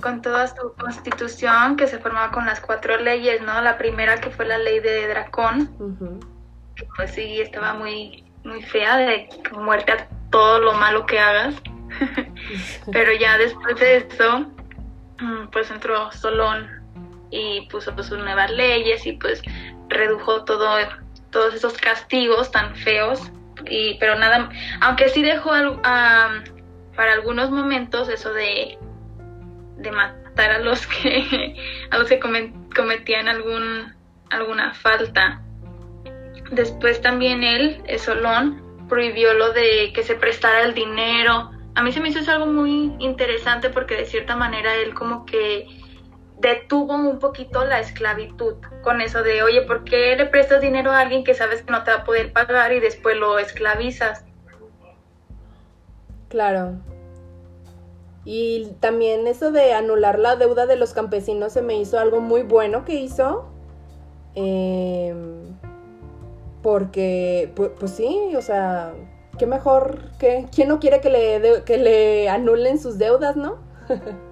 Con 0.00 0.22
toda 0.22 0.48
su 0.48 0.74
constitución 0.78 1.76
que 1.76 1.86
se 1.86 1.98
formaba 1.98 2.32
con 2.32 2.46
las 2.46 2.60
cuatro 2.60 2.96
leyes, 2.96 3.40
¿no? 3.42 3.60
La 3.60 3.78
primera 3.78 4.16
que 4.20 4.30
fue 4.30 4.46
la 4.46 4.58
ley 4.58 4.80
de 4.80 5.06
Dracón, 5.06 6.18
pues 6.96 7.12
sí, 7.12 7.40
estaba 7.40 7.74
muy, 7.74 8.24
muy 8.44 8.62
fea, 8.62 8.96
de 8.96 9.28
muerte 9.52 9.92
a 9.92 10.08
todo 10.30 10.60
lo 10.60 10.72
malo 10.72 11.06
que 11.06 11.18
hagas. 11.18 11.54
Pero 12.92 13.12
ya 13.12 13.36
después 13.38 13.78
de 13.78 13.98
eso, 13.98 14.46
mm, 15.20 15.48
pues 15.52 15.70
entró 15.70 16.10
Solón 16.12 16.68
y 17.30 17.68
puso 17.68 17.92
sus 18.02 18.18
nuevas 18.18 18.50
leyes 18.50 19.06
y 19.06 19.12
pues 19.12 19.42
redujo 19.88 20.44
todo, 20.44 20.68
todos 21.30 21.54
esos 21.54 21.74
castigos 21.74 22.50
tan 22.50 22.74
feos. 22.76 23.30
Y, 23.68 23.98
pero 23.98 24.16
nada, 24.16 24.50
aunque 24.80 25.08
sí 25.08 25.22
dejó 25.22 25.50
para 25.82 27.12
algunos 27.12 27.50
momentos 27.50 28.08
eso 28.08 28.32
de, 28.32 28.78
de 29.76 29.92
matar 29.92 30.50
a 30.50 30.58
los 30.58 30.86
que, 30.86 31.56
a 31.90 31.98
los 31.98 32.08
que 32.08 32.20
cometían 32.20 33.28
algún, 33.28 33.94
alguna 34.30 34.74
falta. 34.74 35.42
Después 36.50 37.00
también 37.00 37.44
él, 37.44 37.82
Solón, 37.98 38.86
prohibió 38.88 39.34
lo 39.34 39.52
de 39.52 39.92
que 39.94 40.02
se 40.02 40.16
prestara 40.16 40.62
el 40.62 40.74
dinero 40.74 41.50
a 41.74 41.82
mí 41.82 41.92
se 41.92 42.00
me 42.00 42.08
hizo 42.08 42.30
algo 42.30 42.46
muy 42.46 42.92
interesante 42.98 43.70
porque 43.70 43.96
de 43.96 44.06
cierta 44.06 44.36
manera 44.36 44.74
él 44.74 44.94
como 44.94 45.24
que 45.24 45.66
detuvo 46.40 46.94
un 46.94 47.18
poquito 47.18 47.64
la 47.64 47.80
esclavitud 47.80 48.54
con 48.82 49.00
eso 49.00 49.22
de, 49.22 49.42
oye, 49.42 49.62
¿por 49.62 49.84
qué 49.84 50.16
le 50.16 50.26
prestas 50.26 50.60
dinero 50.60 50.90
a 50.90 51.00
alguien 51.00 51.22
que 51.24 51.34
sabes 51.34 51.62
que 51.62 51.70
no 51.70 51.84
te 51.84 51.90
va 51.90 51.98
a 51.98 52.04
poder 52.04 52.32
pagar 52.32 52.72
y 52.72 52.80
después 52.80 53.16
lo 53.16 53.38
esclavizas? 53.38 54.24
Claro. 56.28 56.76
Y 58.24 58.72
también 58.80 59.26
eso 59.26 59.50
de 59.50 59.72
anular 59.72 60.18
la 60.18 60.36
deuda 60.36 60.66
de 60.66 60.76
los 60.76 60.92
campesinos 60.92 61.52
se 61.52 61.62
me 61.62 61.76
hizo 61.78 61.98
algo 61.98 62.20
muy 62.20 62.42
bueno 62.42 62.84
que 62.84 62.94
hizo. 62.94 63.46
Em, 64.34 65.58
Porque, 66.62 67.52
pues, 67.56 67.90
sí, 67.90 68.34
o 68.36 68.42
sea, 68.42 68.92
qué 69.38 69.46
mejor 69.46 70.10
que... 70.18 70.46
¿Quién 70.54 70.68
no 70.68 70.78
quiere 70.78 71.00
que 71.00 71.10
le, 71.10 71.64
que 71.64 71.78
le 71.78 72.28
anulen 72.28 72.78
sus 72.78 72.98
deudas, 72.98 73.36
no? 73.36 73.58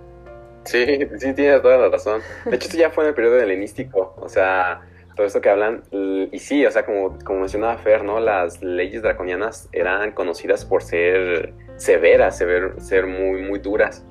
sí, 0.65 0.99
sí, 1.19 1.35
tienes 1.35 1.63
toda 1.63 1.79
la 1.79 1.89
razón. 1.89 2.21
De 2.45 2.57
hecho, 2.57 2.67
esto 2.67 2.79
ya 2.79 2.91
fue 2.91 3.05
en 3.05 3.09
el 3.09 3.15
periodo 3.15 3.39
helenístico, 3.39 4.15
o 4.19 4.29
sea 4.29 4.83
todo 5.19 5.27
esto 5.27 5.41
que 5.41 5.51
hablan, 5.51 5.83
y 5.91 6.39
sí, 6.39 6.65
o 6.65 6.71
sea, 6.71 6.87
como, 6.87 7.19
como 7.25 7.41
mencionaba 7.41 7.77
Fer, 7.79 8.05
¿no? 8.05 8.21
Las 8.21 8.63
leyes 8.63 9.03
draconianas 9.03 9.69
eran 9.73 10.13
conocidas 10.13 10.65
por 10.65 10.81
ser 10.81 11.53
severas, 11.77 12.39
ser, 12.39 12.81
ser 12.81 13.09
muy, 13.09 13.43
muy 13.43 13.59
duras. 13.59 14.07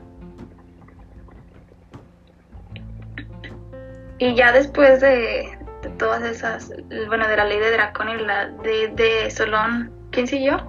Y 4.17 4.35
ya 4.35 4.51
después 4.51 4.99
de, 4.99 5.57
todas 5.97 6.23
esas, 6.23 6.73
bueno, 7.07 7.25
de 7.29 7.37
la 7.37 7.45
ley 7.45 7.59
de 7.59 7.71
Dracón 7.71 8.09
y 8.09 8.17
la 8.17 8.47
de, 8.47 8.89
de 8.89 9.31
Solón, 9.31 9.89
¿quién 10.11 10.27
siguió? 10.27 10.61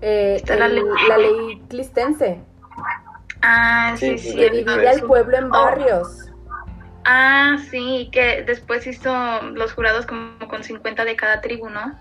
Eh, 0.00 0.42
la, 0.46 0.68
ley, 0.68 0.84
la 1.06 1.18
ley 1.18 1.62
clistense. 1.68 2.40
Ah, 3.46 3.94
sí, 3.98 4.16
sí. 4.16 4.34
que 4.34 4.88
al 4.88 5.02
pueblo 5.02 5.36
en 5.36 5.50
barrios. 5.50 6.30
Ah, 7.04 7.58
sí, 7.70 8.08
que 8.10 8.42
después 8.42 8.86
hizo 8.86 9.12
los 9.52 9.74
jurados 9.74 10.06
como 10.06 10.48
con 10.48 10.64
50 10.64 11.04
de 11.04 11.14
cada 11.14 11.42
tribu, 11.42 11.68
¿no? 11.68 11.94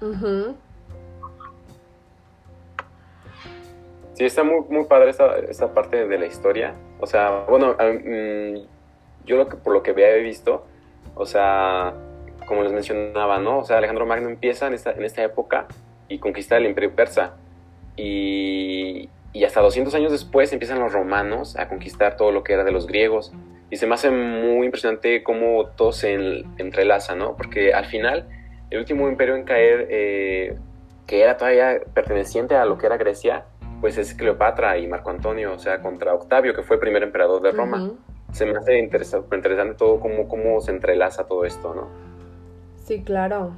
Sí, 4.14 4.24
está 4.24 4.46
muy, 4.46 4.62
muy 4.70 4.86
padre 4.86 5.10
esa, 5.10 5.36
esa 5.40 5.74
parte 5.74 6.08
de 6.08 6.18
la 6.18 6.28
historia. 6.28 6.76
O 7.02 7.08
sea, 7.08 7.44
bueno, 7.50 7.74
mm, 7.74 8.66
yo 9.26 9.36
lo 9.36 9.50
que, 9.50 9.58
por 9.58 9.74
lo 9.74 9.84
que 9.84 9.92
había 9.92 10.14
visto, 10.14 10.66
o 11.14 11.26
sea, 11.26 11.94
como 12.48 12.64
les 12.64 12.72
mencionaba, 12.72 13.40
¿no? 13.40 13.60
O 13.60 13.66
sea, 13.66 13.80
Alejandro 13.80 14.06
Magno 14.06 14.30
empieza 14.30 14.68
en 14.68 14.76
esta, 14.76 14.94
en 14.94 15.04
esta 15.04 15.22
época 15.24 15.68
y 16.08 16.20
conquista 16.20 16.56
el 16.56 16.68
imperio 16.68 16.96
persa. 16.96 17.34
Y, 17.98 19.10
y 19.34 19.44
hasta 19.46 19.62
200 19.62 19.94
años 19.96 20.12
después 20.12 20.54
empiezan 20.54 20.80
los 20.80 20.94
romanos 20.94 21.58
a 21.58 21.68
conquistar 21.68 22.16
todo 22.16 22.32
lo 22.32 22.44
que 22.44 22.54
era 22.54 22.64
de 22.64 22.72
los 22.72 22.86
griegos. 22.86 23.34
Y 23.72 23.78
se 23.78 23.88
me 23.88 23.96
hace 23.96 24.12
muy 24.12 24.68
impresionante 24.68 25.24
cómo 25.24 25.66
todo 25.76 25.92
se 25.92 26.14
entrelaza, 26.60 27.16
¿no? 27.16 27.36
Porque 27.36 27.74
al 27.74 27.86
final, 27.86 28.28
el 28.70 28.78
último 28.78 29.10
imperio 29.10 29.36
en 29.36 29.44
caer, 29.44 29.88
eh, 29.90 30.56
que 31.08 31.24
era 31.24 31.38
todavía 31.38 31.82
perteneciente 31.96 32.56
a 32.56 32.66
lo 32.66 32.78
que 32.78 32.86
era 32.86 32.98
Grecia, 32.98 33.46
pues 33.82 33.98
es 33.98 34.14
Cleopatra 34.14 34.78
y 34.78 34.88
Marco 34.88 35.10
Antonio, 35.10 35.54
o 35.54 35.60
sea, 35.60 35.82
contra 35.82 36.14
Octavio, 36.14 36.54
que 36.54 36.62
fue 36.62 36.76
el 36.76 36.80
primer 36.80 37.02
emperador 37.02 37.42
de 37.42 37.52
Roma. 37.52 37.92
Se 38.32 38.46
me 38.46 38.58
hace 38.58 38.78
interesante, 38.78 39.36
interesante 39.36 39.74
todo 39.76 40.00
cómo, 40.00 40.28
cómo 40.28 40.62
se 40.62 40.72
entrelaza 40.72 41.26
todo 41.26 41.44
esto, 41.44 41.74
¿no? 41.74 41.90
Sí, 42.86 43.02
claro. 43.04 43.54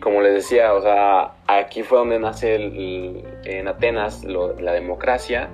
Y 0.00 0.02
como 0.02 0.22
les 0.22 0.32
decía, 0.32 0.72
o 0.72 0.80
sea, 0.80 1.34
aquí 1.46 1.82
fue 1.82 1.98
donde 1.98 2.18
nace 2.18 2.54
en 2.54 3.68
Atenas 3.68 4.24
la 4.24 4.72
democracia 4.72 5.50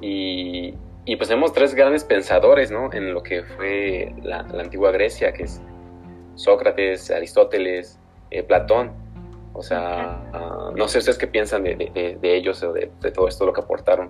y, 0.00 0.72
y, 1.04 1.16
pues 1.16 1.28
tenemos 1.28 1.52
tres 1.52 1.74
grandes 1.74 2.02
pensadores, 2.02 2.70
¿no? 2.70 2.90
En 2.94 3.12
lo 3.12 3.22
que 3.22 3.42
fue 3.42 4.14
la, 4.22 4.38
antigua 4.38 4.90
Grecia, 4.90 5.34
que 5.34 5.42
es 5.42 5.60
Sócrates, 6.34 7.10
Aristóteles, 7.10 8.00
eh, 8.30 8.42
Platón. 8.42 8.90
O 9.52 9.62
sea, 9.62 10.18
ah, 10.32 10.72
no 10.74 10.88
sé 10.88 10.96
ustedes 10.96 11.18
qué 11.18 11.26
piensan 11.26 11.64
de, 11.64 11.76
de 12.18 12.36
ellos 12.36 12.62
o 12.62 12.72
de, 12.72 12.86
todo 13.12 13.28
esto, 13.28 13.44
lo 13.44 13.52
que 13.52 13.60
aportaron. 13.60 14.08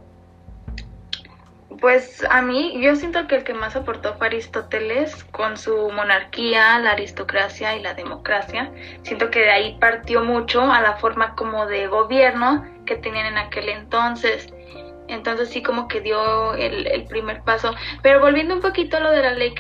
Pues 1.84 2.24
a 2.30 2.40
mí, 2.40 2.80
yo 2.80 2.96
siento 2.96 3.26
que 3.26 3.34
el 3.34 3.44
que 3.44 3.52
más 3.52 3.76
aportó 3.76 4.14
fue 4.14 4.28
Aristóteles 4.28 5.22
con 5.24 5.58
su 5.58 5.90
monarquía, 5.90 6.78
la 6.78 6.92
aristocracia 6.92 7.76
y 7.76 7.82
la 7.82 7.92
democracia. 7.92 8.72
Siento 9.02 9.30
que 9.30 9.40
de 9.40 9.50
ahí 9.50 9.76
partió 9.78 10.24
mucho 10.24 10.62
a 10.62 10.80
la 10.80 10.96
forma 10.96 11.34
como 11.34 11.66
de 11.66 11.86
gobierno 11.86 12.64
que 12.86 12.96
tenían 12.96 13.26
en 13.26 13.36
aquel 13.36 13.68
entonces. 13.68 14.50
Entonces 15.08 15.50
sí 15.50 15.62
como 15.62 15.86
que 15.86 16.00
dio 16.00 16.54
el, 16.54 17.04
primer 17.04 17.42
paso. 17.42 17.74
Pero 18.02 18.18
volviendo 18.18 18.54
un 18.54 18.62
poquito 18.62 18.96
a 18.96 19.00
lo 19.00 19.10
de 19.10 19.20
la 19.20 19.34
ley 19.34 19.52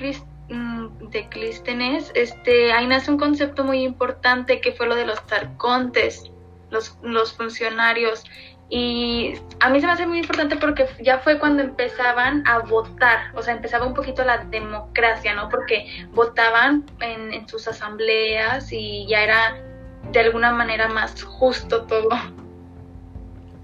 mm, 0.48 1.10
de 1.10 1.28
Clístenes, 1.28 2.10
este, 2.14 2.72
ahí 2.72 2.86
nace 2.86 3.10
un 3.10 3.18
concepto 3.18 3.64
muy 3.64 3.82
importante 3.82 4.62
que 4.62 4.72
fue 4.72 4.86
lo 4.86 4.94
de 4.94 5.04
los 5.04 5.20
arcontes, 5.30 6.30
los, 6.70 6.96
los 7.02 7.36
funcionarios 7.36 8.24
y 8.76 9.34
a 9.60 9.70
mí 9.70 9.80
se 9.80 9.86
me 9.86 9.92
hace 9.92 10.04
muy 10.04 10.18
importante 10.18 10.56
porque 10.56 10.88
ya 11.00 11.20
fue 11.20 11.38
cuando 11.38 11.62
empezaban 11.62 12.42
a 12.44 12.58
votar, 12.58 13.30
o 13.36 13.40
sea, 13.40 13.54
empezaba 13.54 13.86
un 13.86 13.94
poquito 13.94 14.24
la 14.24 14.38
democracia, 14.38 15.32
¿no? 15.32 15.48
Porque 15.48 15.86
votaban 16.10 16.84
en, 16.98 17.48
sus 17.48 17.68
asambleas 17.68 18.72
y 18.72 19.06
ya 19.06 19.22
era 19.22 19.62
de 20.10 20.18
alguna 20.18 20.50
manera 20.50 20.88
más 20.88 21.22
justo 21.22 21.84
todo. 21.84 22.08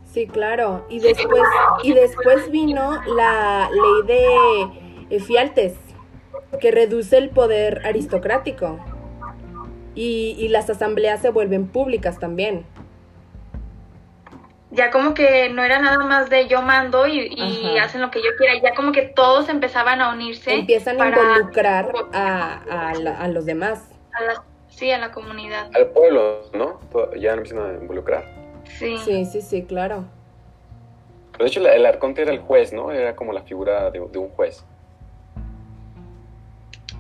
Sí, 0.05 0.29
claro. 0.29 0.87
Y 0.89 1.01
después, 1.01 1.43
y 1.83 1.93
después 1.93 2.49
vino 2.53 3.03
la 3.13 3.69
ley 3.69 4.07
de 4.07 5.17
Efialtes, 5.17 5.77
que 6.61 6.71
reduce 6.71 7.19
el 7.19 7.31
poder 7.31 7.83
aristocrático. 7.85 8.79
Y, 9.97 10.37
y 10.39 10.47
las 10.47 10.71
asambleas 10.71 11.21
se 11.21 11.31
vuelven 11.31 11.67
públicas 11.67 12.21
también 12.21 12.65
ya 14.71 14.91
como 14.91 15.15
que 15.15 15.49
no 15.49 15.65
era 15.65 15.81
nada 15.81 15.99
más 15.99 16.31
de 16.31 16.47
yo 16.47 16.63
mando 16.63 17.07
y, 17.07 17.77
hacen 17.79 18.01
lo 18.01 18.11
que 18.11 18.21
yo 18.21 18.31
quiera, 18.39 18.55
ya 18.63 18.75
como 18.75 18.93
que 18.93 19.03
todos 19.03 19.49
empezaban 19.49 20.01
a 20.01 20.13
unirse. 20.13 20.55
Empiezan 20.55 21.01
a 21.01 21.09
involucrar 21.09 21.93
a, 22.13 22.93
a, 23.21 23.29
los 23.29 23.47
demás. 23.47 23.89
sí, 24.69 24.91
a 24.93 24.99
la 24.99 25.11
comunidad. 25.11 25.71
Al 25.75 25.89
pueblo, 25.89 26.43
¿no? 26.55 26.81
Ya 27.19 27.33
empiezan 27.33 27.59
a 27.59 27.73
involucrar. 27.75 28.25
Sí. 28.65 28.97
Sí, 28.99 29.25
sí, 29.25 29.41
sí, 29.43 29.65
claro. 29.65 30.05
de 31.39 31.47
hecho, 31.47 31.67
el 31.67 31.87
arconte 31.87 32.23
era 32.23 32.31
el 32.31 32.39
juez, 32.39 32.73
¿no? 32.73 32.93
Era 32.93 33.17
como 33.17 33.33
la 33.33 33.43
figura 33.43 33.91
de, 33.91 34.01
un 34.01 34.29
juez. 34.31 34.65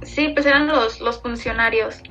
Sí, 0.02 0.30
pues 0.30 0.46
eran 0.46 0.66
los, 0.66 1.00
los 1.00 1.20
funcionarios. 1.20 2.02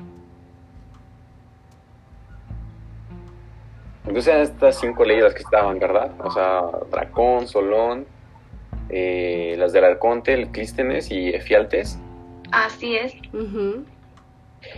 Entonces 4.10 4.50
estas 4.50 4.80
cinco 4.80 5.04
leyes 5.04 5.32
que 5.34 5.42
estaban, 5.42 5.78
¿verdad? 5.78 6.10
O 6.24 6.32
sea, 6.32 6.62
Dracón, 6.90 7.46
Solón, 7.46 8.06
eh, 8.88 9.54
las 9.56 9.72
del 9.72 9.84
Arconte, 9.84 10.34
el 10.34 10.48
Clístenes 10.48 11.12
y 11.12 11.28
Efialtes. 11.28 11.96
Así 12.50 12.96
es. 12.96 13.14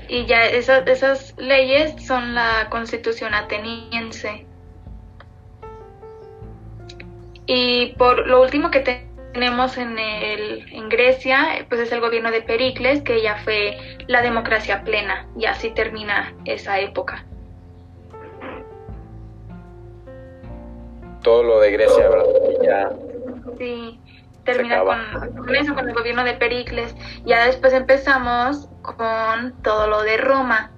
Y 0.07 0.27
ya 0.27 0.45
esas, 0.45 0.87
esas 0.87 1.35
leyes 1.39 1.95
son 2.05 2.35
la 2.35 2.67
constitución 2.69 3.33
ateniense. 3.33 4.45
Y 7.47 7.95
por 7.97 8.27
lo 8.27 8.43
último 8.43 8.71
que 8.71 8.81
tenemos 9.33 9.79
en, 9.79 9.99
el, 9.99 10.71
en 10.75 10.91
Grecia, 10.91 11.65
pues 11.71 11.81
es 11.81 11.91
el 11.91 12.01
gobierno 12.03 12.31
de 12.31 12.43
Pericles, 12.43 13.01
que 13.01 13.23
ya 13.23 13.39
fue 13.39 13.79
la 14.09 14.21
democracia 14.21 14.85
plena, 14.85 15.27
y 15.39 15.47
así 15.47 15.71
termina 15.71 16.35
esa 16.45 16.79
época. 16.81 17.25
Todo 21.23 21.43
lo 21.43 21.61
de 21.61 21.71
Grecia, 21.73 22.09
¿verdad? 22.09 22.25
ya 22.63 22.91
sí, 23.59 24.01
termina 24.45 24.83
con, 24.83 25.55
eso, 25.55 25.75
con 25.75 25.89
el 25.89 25.95
gobierno 25.95 26.25
de 26.25 26.35
Pericles. 26.35 26.95
Ya 27.25 27.47
después 27.47 27.73
empezamos 27.73 28.69
con 28.83 29.55
todo 29.63 29.87
lo 29.87 30.03
de 30.03 30.17
Roma. 30.17 30.73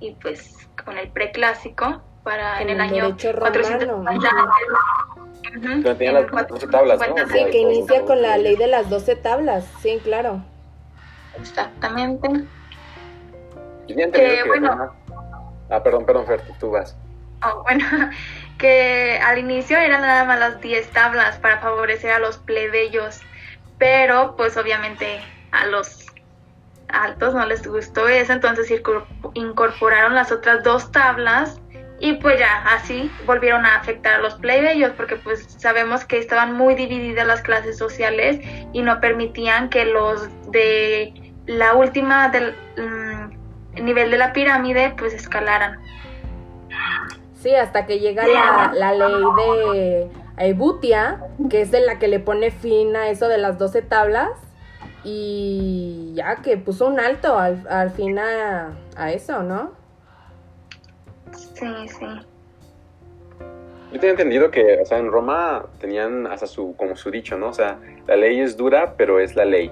Y 0.00 0.12
pues 0.14 0.68
con 0.84 0.98
el 0.98 1.08
preclásico 1.08 2.02
para 2.22 2.60
en 2.60 2.70
el, 2.70 2.80
año 2.80 3.16
450. 3.16 4.20
las 6.12 6.48
12 6.48 6.66
tablas, 6.68 7.00
¿no? 7.00 7.28
Sí, 7.28 7.44
que 7.50 7.58
inicia 7.58 8.04
con 8.04 8.20
la 8.20 8.36
ley 8.36 8.56
de 8.56 8.66
las 8.66 8.90
12 8.90 9.16
tablas, 9.16 9.64
sí, 9.80 10.00
claro. 10.02 10.42
Exactamente. 11.38 12.28
que, 13.86 14.42
bueno, 14.46 14.92
Ah, 15.68 15.82
perdón, 15.82 16.06
perdón, 16.06 16.26
Fer, 16.26 16.42
tú 16.60 16.70
vas. 16.70 16.96
Oh, 17.44 17.62
bueno, 17.64 17.84
que 18.58 19.18
al 19.22 19.38
inicio 19.38 19.78
eran 19.78 20.02
nada 20.02 20.24
más 20.24 20.38
las 20.38 20.60
10 20.60 20.90
tablas 20.90 21.36
para 21.38 21.60
favorecer 21.60 22.10
a 22.12 22.18
los 22.18 22.38
plebeyos, 22.38 23.20
pero 23.78 24.34
pues 24.36 24.56
obviamente 24.56 25.20
a 25.52 25.66
los 25.66 26.06
altos 26.88 27.34
no 27.34 27.44
les 27.46 27.66
gustó 27.66 28.08
eso, 28.08 28.32
entonces 28.32 28.72
incorporaron 29.34 30.14
las 30.14 30.32
otras 30.32 30.62
dos 30.62 30.90
tablas 30.92 31.60
y 31.98 32.14
pues 32.14 32.38
ya 32.38 32.62
así 32.66 33.10
volvieron 33.24 33.64
a 33.64 33.76
afectar 33.76 34.14
a 34.14 34.18
los 34.18 34.34
plebeyos 34.34 34.92
porque 34.92 35.16
pues 35.16 35.46
sabemos 35.58 36.04
que 36.04 36.18
estaban 36.18 36.52
muy 36.52 36.74
divididas 36.74 37.26
las 37.26 37.42
clases 37.42 37.78
sociales 37.78 38.38
y 38.72 38.82
no 38.82 39.00
permitían 39.00 39.70
que 39.70 39.86
los 39.86 40.28
de 40.50 41.14
la 41.46 41.74
última 41.74 42.28
del 42.28 42.54
mm, 42.76 43.84
nivel 43.84 44.10
de 44.10 44.18
la 44.18 44.32
pirámide 44.32 44.94
pues 44.98 45.14
escalaran. 45.14 45.78
Sí, 47.40 47.54
hasta 47.54 47.86
que 47.86 47.98
llega 48.00 48.26
la, 48.26 48.72
la 48.74 48.92
ley 48.92 49.24
de 49.72 50.10
Ebutia, 50.38 51.20
que 51.50 51.60
es 51.62 51.70
de 51.70 51.80
la 51.80 51.98
que 51.98 52.08
le 52.08 52.18
pone 52.18 52.50
fin 52.50 52.96
a 52.96 53.08
eso 53.10 53.28
de 53.28 53.38
las 53.38 53.58
12 53.58 53.82
tablas. 53.82 54.30
y 55.04 56.12
ya 56.14 56.36
que 56.42 56.56
puso 56.56 56.86
un 56.88 56.98
alto 56.98 57.38
al, 57.38 57.64
al 57.70 57.90
fin 57.90 58.18
a, 58.18 58.76
a 58.96 59.12
eso, 59.12 59.42
¿no? 59.42 59.70
Sí, 61.32 61.66
sí. 61.88 62.06
Yo 63.92 64.00
tenía 64.00 64.10
entendido 64.10 64.50
que, 64.50 64.80
o 64.80 64.84
sea, 64.84 64.98
en 64.98 65.10
Roma 65.12 65.66
tenían 65.80 66.26
hasta 66.26 66.46
su, 66.46 66.74
como 66.76 66.96
su 66.96 67.10
dicho, 67.10 67.38
¿no? 67.38 67.48
O 67.48 67.52
sea, 67.52 67.78
la 68.08 68.16
ley 68.16 68.40
es 68.40 68.56
dura, 68.56 68.94
pero 68.96 69.20
es 69.20 69.36
la 69.36 69.44
ley. 69.44 69.70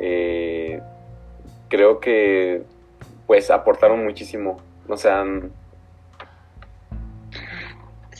Eh, 0.00 0.80
creo 1.68 2.00
que, 2.00 2.62
pues, 3.26 3.50
aportaron 3.50 4.02
muchísimo. 4.04 4.58
O 4.88 4.96
sea, 4.96 5.22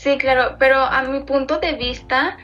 Sí, 0.06 0.18
claro, 0.18 0.54
pero 0.60 0.76
a 0.78 1.02
mi 1.02 1.24
punto 1.24 1.58
de 1.58 1.72
vista, 1.72 2.36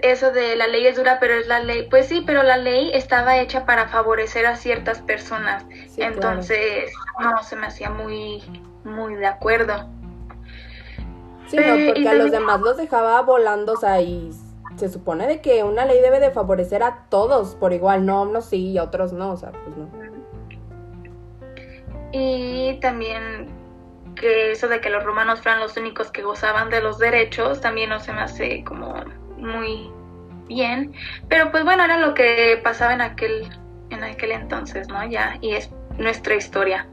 eso 0.00 0.32
de 0.32 0.56
la 0.56 0.66
ley 0.66 0.84
es 0.88 0.96
dura, 0.96 1.18
pero 1.20 1.34
es 1.34 1.46
la 1.46 1.60
ley, 1.60 1.86
pues 1.88 2.06
sí, 2.06 2.24
pero 2.26 2.42
la 2.42 2.56
ley 2.56 2.90
estaba 2.92 3.38
hecha 3.38 3.64
para 3.64 3.86
favorecer 3.86 4.44
a 4.44 4.56
ciertas 4.56 5.00
personas. 5.00 5.64
Sí, 5.86 6.02
Entonces, 6.02 6.92
no 7.20 7.40
se 7.44 7.54
me 7.54 7.68
hacía 7.68 7.90
muy, 7.90 8.42
muy 8.82 9.14
de 9.14 9.26
acuerdo. 9.26 9.88
Sí, 11.46 11.58
no, 11.58 11.76
porque 11.86 12.08
a 12.08 12.14
los 12.14 12.32
demás 12.32 12.60
los 12.60 12.76
dejaba 12.76 13.22
volando, 13.22 13.74
o 13.74 13.76
sea, 13.76 14.00
y 14.00 14.32
se 14.74 14.88
supone 14.88 15.28
de 15.28 15.40
que 15.40 15.62
una 15.62 15.84
ley 15.84 16.00
debe 16.00 16.18
de 16.18 16.32
favorecer 16.32 16.82
a 16.82 17.04
todos 17.08 17.54
por 17.54 17.72
igual, 17.72 18.04
no, 18.04 18.22
unos 18.22 18.46
sí 18.46 18.72
y 18.72 18.80
otros 18.80 19.12
no, 19.12 19.30
o 19.30 19.36
sea, 19.36 19.52
pues 19.52 19.76
no. 19.76 19.88
Y 22.10 22.80
también 22.80 23.63
que 24.14 24.52
eso 24.52 24.68
de 24.68 24.80
que 24.80 24.90
los 24.90 25.04
romanos 25.04 25.40
fueran 25.40 25.60
los 25.60 25.76
únicos 25.76 26.10
que 26.10 26.22
gozaban 26.22 26.70
de 26.70 26.80
los 26.80 26.98
derechos, 26.98 27.60
también 27.60 27.90
no 27.90 28.00
se 28.00 28.12
me 28.12 28.20
hace 28.20 28.64
como 28.64 28.94
muy 29.36 29.90
bien. 30.48 30.92
Pero 31.28 31.50
pues 31.50 31.64
bueno, 31.64 31.84
era 31.84 31.98
lo 31.98 32.14
que 32.14 32.60
pasaba 32.62 32.94
en 32.94 33.00
aquel, 33.00 33.48
en 33.90 34.04
aquel 34.04 34.32
entonces, 34.32 34.88
¿no? 34.88 35.06
Ya, 35.08 35.38
y 35.40 35.52
es 35.52 35.70
nuestra 35.98 36.34
historia. 36.34 36.88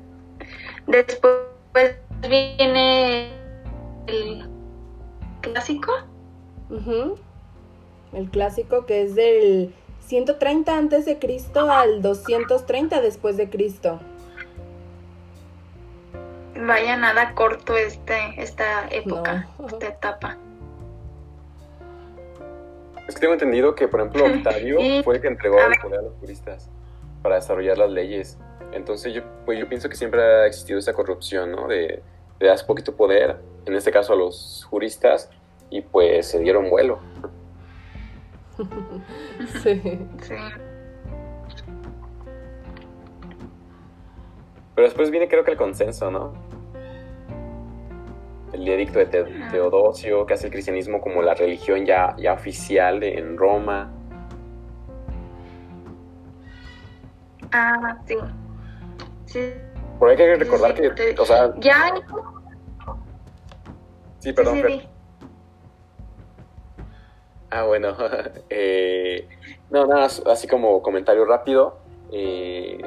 Después 0.88 1.96
viene 2.28 3.32
el 4.08 4.50
clásico. 5.42 5.92
Ujú. 6.70 7.18
El 8.14 8.30
clásico 8.30 8.86
que 8.86 9.04
es 9.04 9.16
del 9.16 9.74
130 10.02 10.78
antes 10.78 11.06
de 11.06 11.20
Cristo 11.20 11.72
al 11.72 12.02
230 12.02 13.02
después 13.02 13.38
de 13.38 13.50
Cristo. 13.50 14.00
Vaya 16.68 16.96
nada 16.98 17.34
corto 17.34 17.76
este, 17.78 18.16
esta 18.38 18.88
época, 18.90 19.48
No. 19.58 19.68
esta 19.68 19.88
etapa. 19.88 20.38
es 23.08 23.16
que 23.16 23.22
tengo 23.22 23.34
entendido 23.34 23.74
que, 23.76 23.88
por 23.88 24.00
ejemplo, 24.00 24.26
Octavio 24.56 24.80
Y- 24.80 25.04
fue 25.04 25.16
el 25.16 25.22
que 25.22 25.28
entregó 25.28 25.58
el 25.60 25.78
poder 25.82 26.00
a 26.00 26.04
los 26.04 26.14
juristas 26.20 26.70
para 27.24 27.36
desarrollar 27.36 27.78
las 27.78 27.90
leyes. 27.92 28.38
Entonces, 28.74 29.14
yo, 29.14 29.22
pues, 29.46 29.60
yo 29.60 29.68
pienso 29.68 29.90
que 29.90 29.96
siempre 29.96 30.22
ha 30.24 30.46
existido 30.46 30.80
esa 30.80 30.94
corrupción, 30.94 31.52
¿no? 31.52 31.68
De, 31.68 32.02
de 32.40 32.48
das 32.48 32.64
poquito 32.64 32.96
poder, 32.96 33.38
en 33.66 33.76
este 33.76 33.92
caso 33.92 34.14
a 34.14 34.16
los 34.16 34.66
juristas, 34.70 35.30
y 35.70 35.82
pues 35.82 36.28
se 36.28 36.40
dieron 36.40 36.70
vuelo. 36.70 37.00
Sí. 39.64 39.82
Sí. 40.22 40.36
Pero 44.76 44.88
después 44.88 45.10
viene 45.12 45.28
creo 45.28 45.44
que 45.44 45.52
el 45.52 45.58
consenso, 45.58 46.10
¿no? 46.12 46.34
El 48.54 48.68
edicto 48.68 49.00
de 49.00 49.06
Te- 49.06 49.24
Teodosio, 49.52 50.26
que 50.26 50.34
hace 50.34 50.48
el 50.48 50.52
cristianismo 50.52 51.00
como 51.02 51.22
la 51.22 51.34
religión 51.34 51.86
ya, 51.86 52.16
ya 52.18 52.34
oficial 52.34 53.00
de- 53.00 53.14
en 53.18 53.38
Roma. 53.38 53.92
Ah, 57.54 57.98
sí. 58.06 58.16
Sí, 59.26 59.54
Por 60.00 60.10
ahí 60.10 60.16
hay 60.16 60.18
que 60.18 60.36
recordar 60.36 60.76
Sí, 60.76 60.82
que, 60.82 60.90
te- 60.92 61.20
o 61.22 61.26
sea, 61.26 61.54
ya 61.60 61.94
sí, 64.20 64.34
perdón, 64.34 64.62
sí, 64.68 64.82
Ah, 67.50 67.64
bueno. 67.64 67.96
eh, 68.50 69.28
no, 69.70 69.86
nada, 69.86 70.06
así 70.06 70.48
como 70.48 70.82
comentario 70.82 71.26
rápido. 71.26 71.80
eh, 72.14 72.78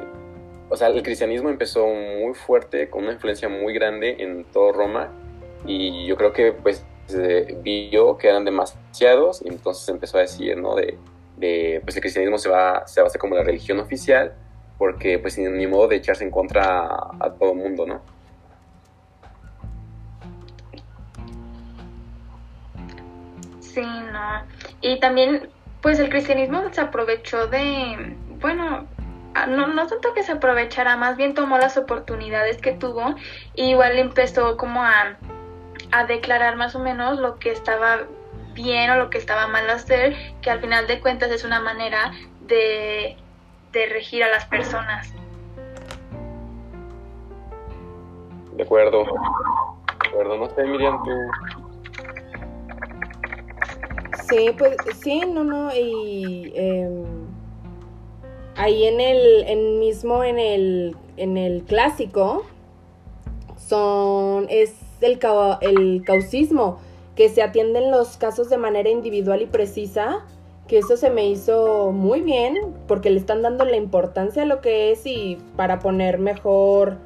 o 0.69 0.75
sea, 0.75 0.87
el 0.87 1.01
cristianismo 1.03 1.49
empezó 1.49 1.85
muy 1.87 2.33
fuerte, 2.33 2.89
con 2.89 3.03
una 3.03 3.13
influencia 3.13 3.47
muy 3.49 3.73
grande 3.73 4.15
en 4.19 4.43
todo 4.45 4.71
Roma. 4.71 5.09
Y 5.65 6.05
yo 6.05 6.15
creo 6.17 6.33
que, 6.33 6.51
pues, 6.51 6.85
vio 7.61 8.17
que 8.17 8.29
eran 8.29 8.45
demasiados. 8.45 9.41
Y 9.43 9.49
entonces 9.49 9.87
empezó 9.89 10.17
a 10.17 10.21
decir, 10.21 10.57
¿no? 10.57 10.75
De, 10.75 11.81
pues, 11.83 11.95
el 11.95 12.01
cristianismo 12.01 12.37
se 12.37 12.49
va, 12.49 12.87
se 12.87 13.01
va 13.01 13.05
a 13.05 13.07
hacer 13.07 13.19
como 13.19 13.35
la 13.35 13.43
religión 13.43 13.79
oficial. 13.79 14.33
Porque, 14.77 15.19
pues, 15.19 15.37
ni, 15.37 15.67
modo 15.67 15.87
de 15.87 15.97
echarse 15.97 16.23
en 16.23 16.31
contra 16.31 16.85
a, 16.85 17.11
a 17.19 17.33
todo 17.33 17.51
el 17.51 17.57
mundo, 17.57 17.85
¿no? 17.85 18.01
Sí, 23.75 23.81
no. 23.81 24.45
Y 24.79 25.01
también, 25.01 25.49
pues 25.81 25.99
el 25.99 26.09
cristianismo 26.09 26.63
se 26.71 26.79
aprovechó 26.79 27.47
de, 27.47 28.15
bueno, 28.39 28.87
ah, 29.33 29.47
no, 29.47 29.67
no 29.67 29.85
tanto 29.87 30.13
que 30.13 30.23
se 30.23 30.31
aprovechara, 30.31 30.95
más 30.95 31.17
bien 31.17 31.33
tomó 31.33 31.57
las 31.57 31.75
oportunidades 31.75 32.57
que 32.57 32.71
tuvo 32.71 33.15
y 33.53 33.71
igual 33.71 33.99
empezó 33.99 34.55
como 34.55 34.81
a, 34.81 35.17
a 35.95 36.05
declarar 36.05 36.57
más 36.57 36.75
o 36.75 36.79
menos 36.79 37.19
lo 37.19 37.39
que 37.39 37.51
estaba 37.51 37.99
bien 38.53 38.89
o 38.91 38.97
lo 38.97 39.09
que 39.09 39.17
estaba 39.17 39.47
mal 39.47 39.69
hacer, 39.69 40.13
que 40.41 40.49
al 40.49 40.59
final 40.59 40.87
de 40.87 40.99
cuentas 40.99 41.31
es 41.31 41.45
una 41.45 41.61
manera 41.61 42.11
de, 42.41 43.15
de 43.71 43.85
regir 43.87 44.21
a 44.21 44.27
las 44.29 44.45
personas. 44.45 45.13
De 48.51 48.63
acuerdo. 48.63 49.05
De 49.05 50.09
acuerdo. 50.09 50.37
No 50.37 50.49
sé, 50.49 50.63
Miriam, 50.63 51.01
tú... 51.03 51.11
Sí, 54.27 54.53
pues 54.57 54.75
sí, 55.01 55.21
no, 55.21 55.45
no, 55.45 55.73
y 55.73 56.51
em, 56.55 57.05
ahí 58.57 58.85
en 58.85 58.99
el, 58.99 59.43
en 59.47 59.79
mismo 59.79 60.23
en 60.23 60.39
el, 60.39 60.97
en 61.15 61.37
el 61.37 61.63
clásico 61.63 62.45
son, 63.55 64.47
es 64.49 64.84
el, 65.05 65.19
cau- 65.19 65.57
el 65.61 66.03
causismo, 66.03 66.79
que 67.15 67.29
se 67.29 67.41
atienden 67.41 67.91
los 67.91 68.17
casos 68.17 68.49
de 68.49 68.57
manera 68.57 68.89
individual 68.89 69.41
y 69.41 69.45
precisa, 69.45 70.25
que 70.67 70.79
eso 70.79 70.97
se 70.97 71.09
me 71.09 71.27
hizo 71.27 71.91
muy 71.91 72.21
bien, 72.21 72.57
porque 72.87 73.09
le 73.09 73.19
están 73.19 73.41
dando 73.41 73.65
la 73.65 73.77
importancia 73.77 74.43
a 74.43 74.45
lo 74.45 74.61
que 74.61 74.91
es 74.91 75.05
y 75.05 75.37
para 75.55 75.79
poner 75.79 76.17
mejor, 76.17 76.97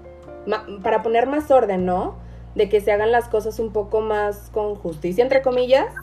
para 0.81 1.03
poner 1.03 1.27
más 1.27 1.51
orden, 1.51 1.85
¿no? 1.85 2.15
De 2.55 2.69
que 2.69 2.81
se 2.81 2.91
hagan 2.91 3.11
las 3.11 3.27
cosas 3.27 3.59
un 3.59 3.71
poco 3.71 4.01
más 4.01 4.49
con 4.51 4.75
justicia, 4.75 5.23
entre 5.23 5.41
comillas, 5.41 5.93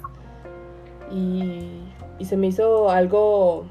y, 1.10 1.82
se 2.24 2.36
me 2.36 2.48
hizo 2.48 2.90
algo 2.90 3.64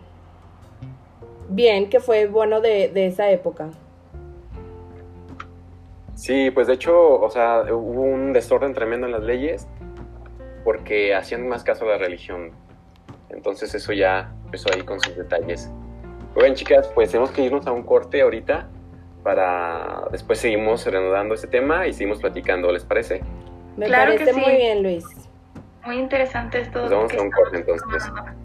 bien, 1.49 1.89
que 1.89 1.99
fue 1.99 2.27
bueno 2.27 2.61
de 2.61 3.05
esa 3.05 3.29
época. 3.29 3.69
Sí, 6.25 6.49
pues 6.49 6.65
de 6.65 6.73
hecho, 6.73 7.21
o 7.21 7.29
sea, 7.29 7.65
hubo 7.71 8.01
un 8.01 8.33
desorden 8.33 8.73
tremendo 8.73 9.05
en 9.05 9.11
las 9.11 9.21
leyes 9.21 9.67
porque 10.63 11.13
hacían 11.13 11.47
más 11.47 11.63
caso 11.63 11.85
a 11.85 11.89
la 11.89 11.97
religión. 11.99 12.49
Entonces 13.29 13.75
eso 13.75 13.93
ya 13.93 14.33
empezó 14.45 14.73
ahí 14.73 14.81
con 14.81 14.99
sus 14.99 15.15
detalles. 15.15 15.69
Bueno, 16.33 16.55
chicas, 16.55 16.89
pues 16.95 17.11
tenemos 17.11 17.29
que 17.29 17.43
irnos 17.43 17.67
a 17.67 17.71
un 17.71 17.83
corte 17.83 18.23
ahorita 18.23 18.67
para 19.23 20.07
después 20.11 20.39
seguimos 20.39 20.83
reanudando 20.87 21.35
este 21.35 21.45
tema 21.45 21.85
y 21.85 21.93
seguimos 21.93 22.21
platicando, 22.21 22.71
¿les 22.71 22.83
parece? 22.83 23.21
Me 23.77 23.85
Claro 23.85 24.13
que 24.13 24.25
parece 24.25 24.33
sí. 24.33 24.41
muy 24.41 24.55
bien, 24.55 24.81
Luis. 24.81 25.05
Muy 25.85 25.97
interesante 25.97 26.61
esto. 26.61 26.81
Nos 26.81 26.89
vamos 26.89 27.11
que 27.11 27.19
a 27.19 27.21
un 27.21 27.29
corte, 27.29 27.57
entonces. 27.57 28.03
tomando. 28.03 28.44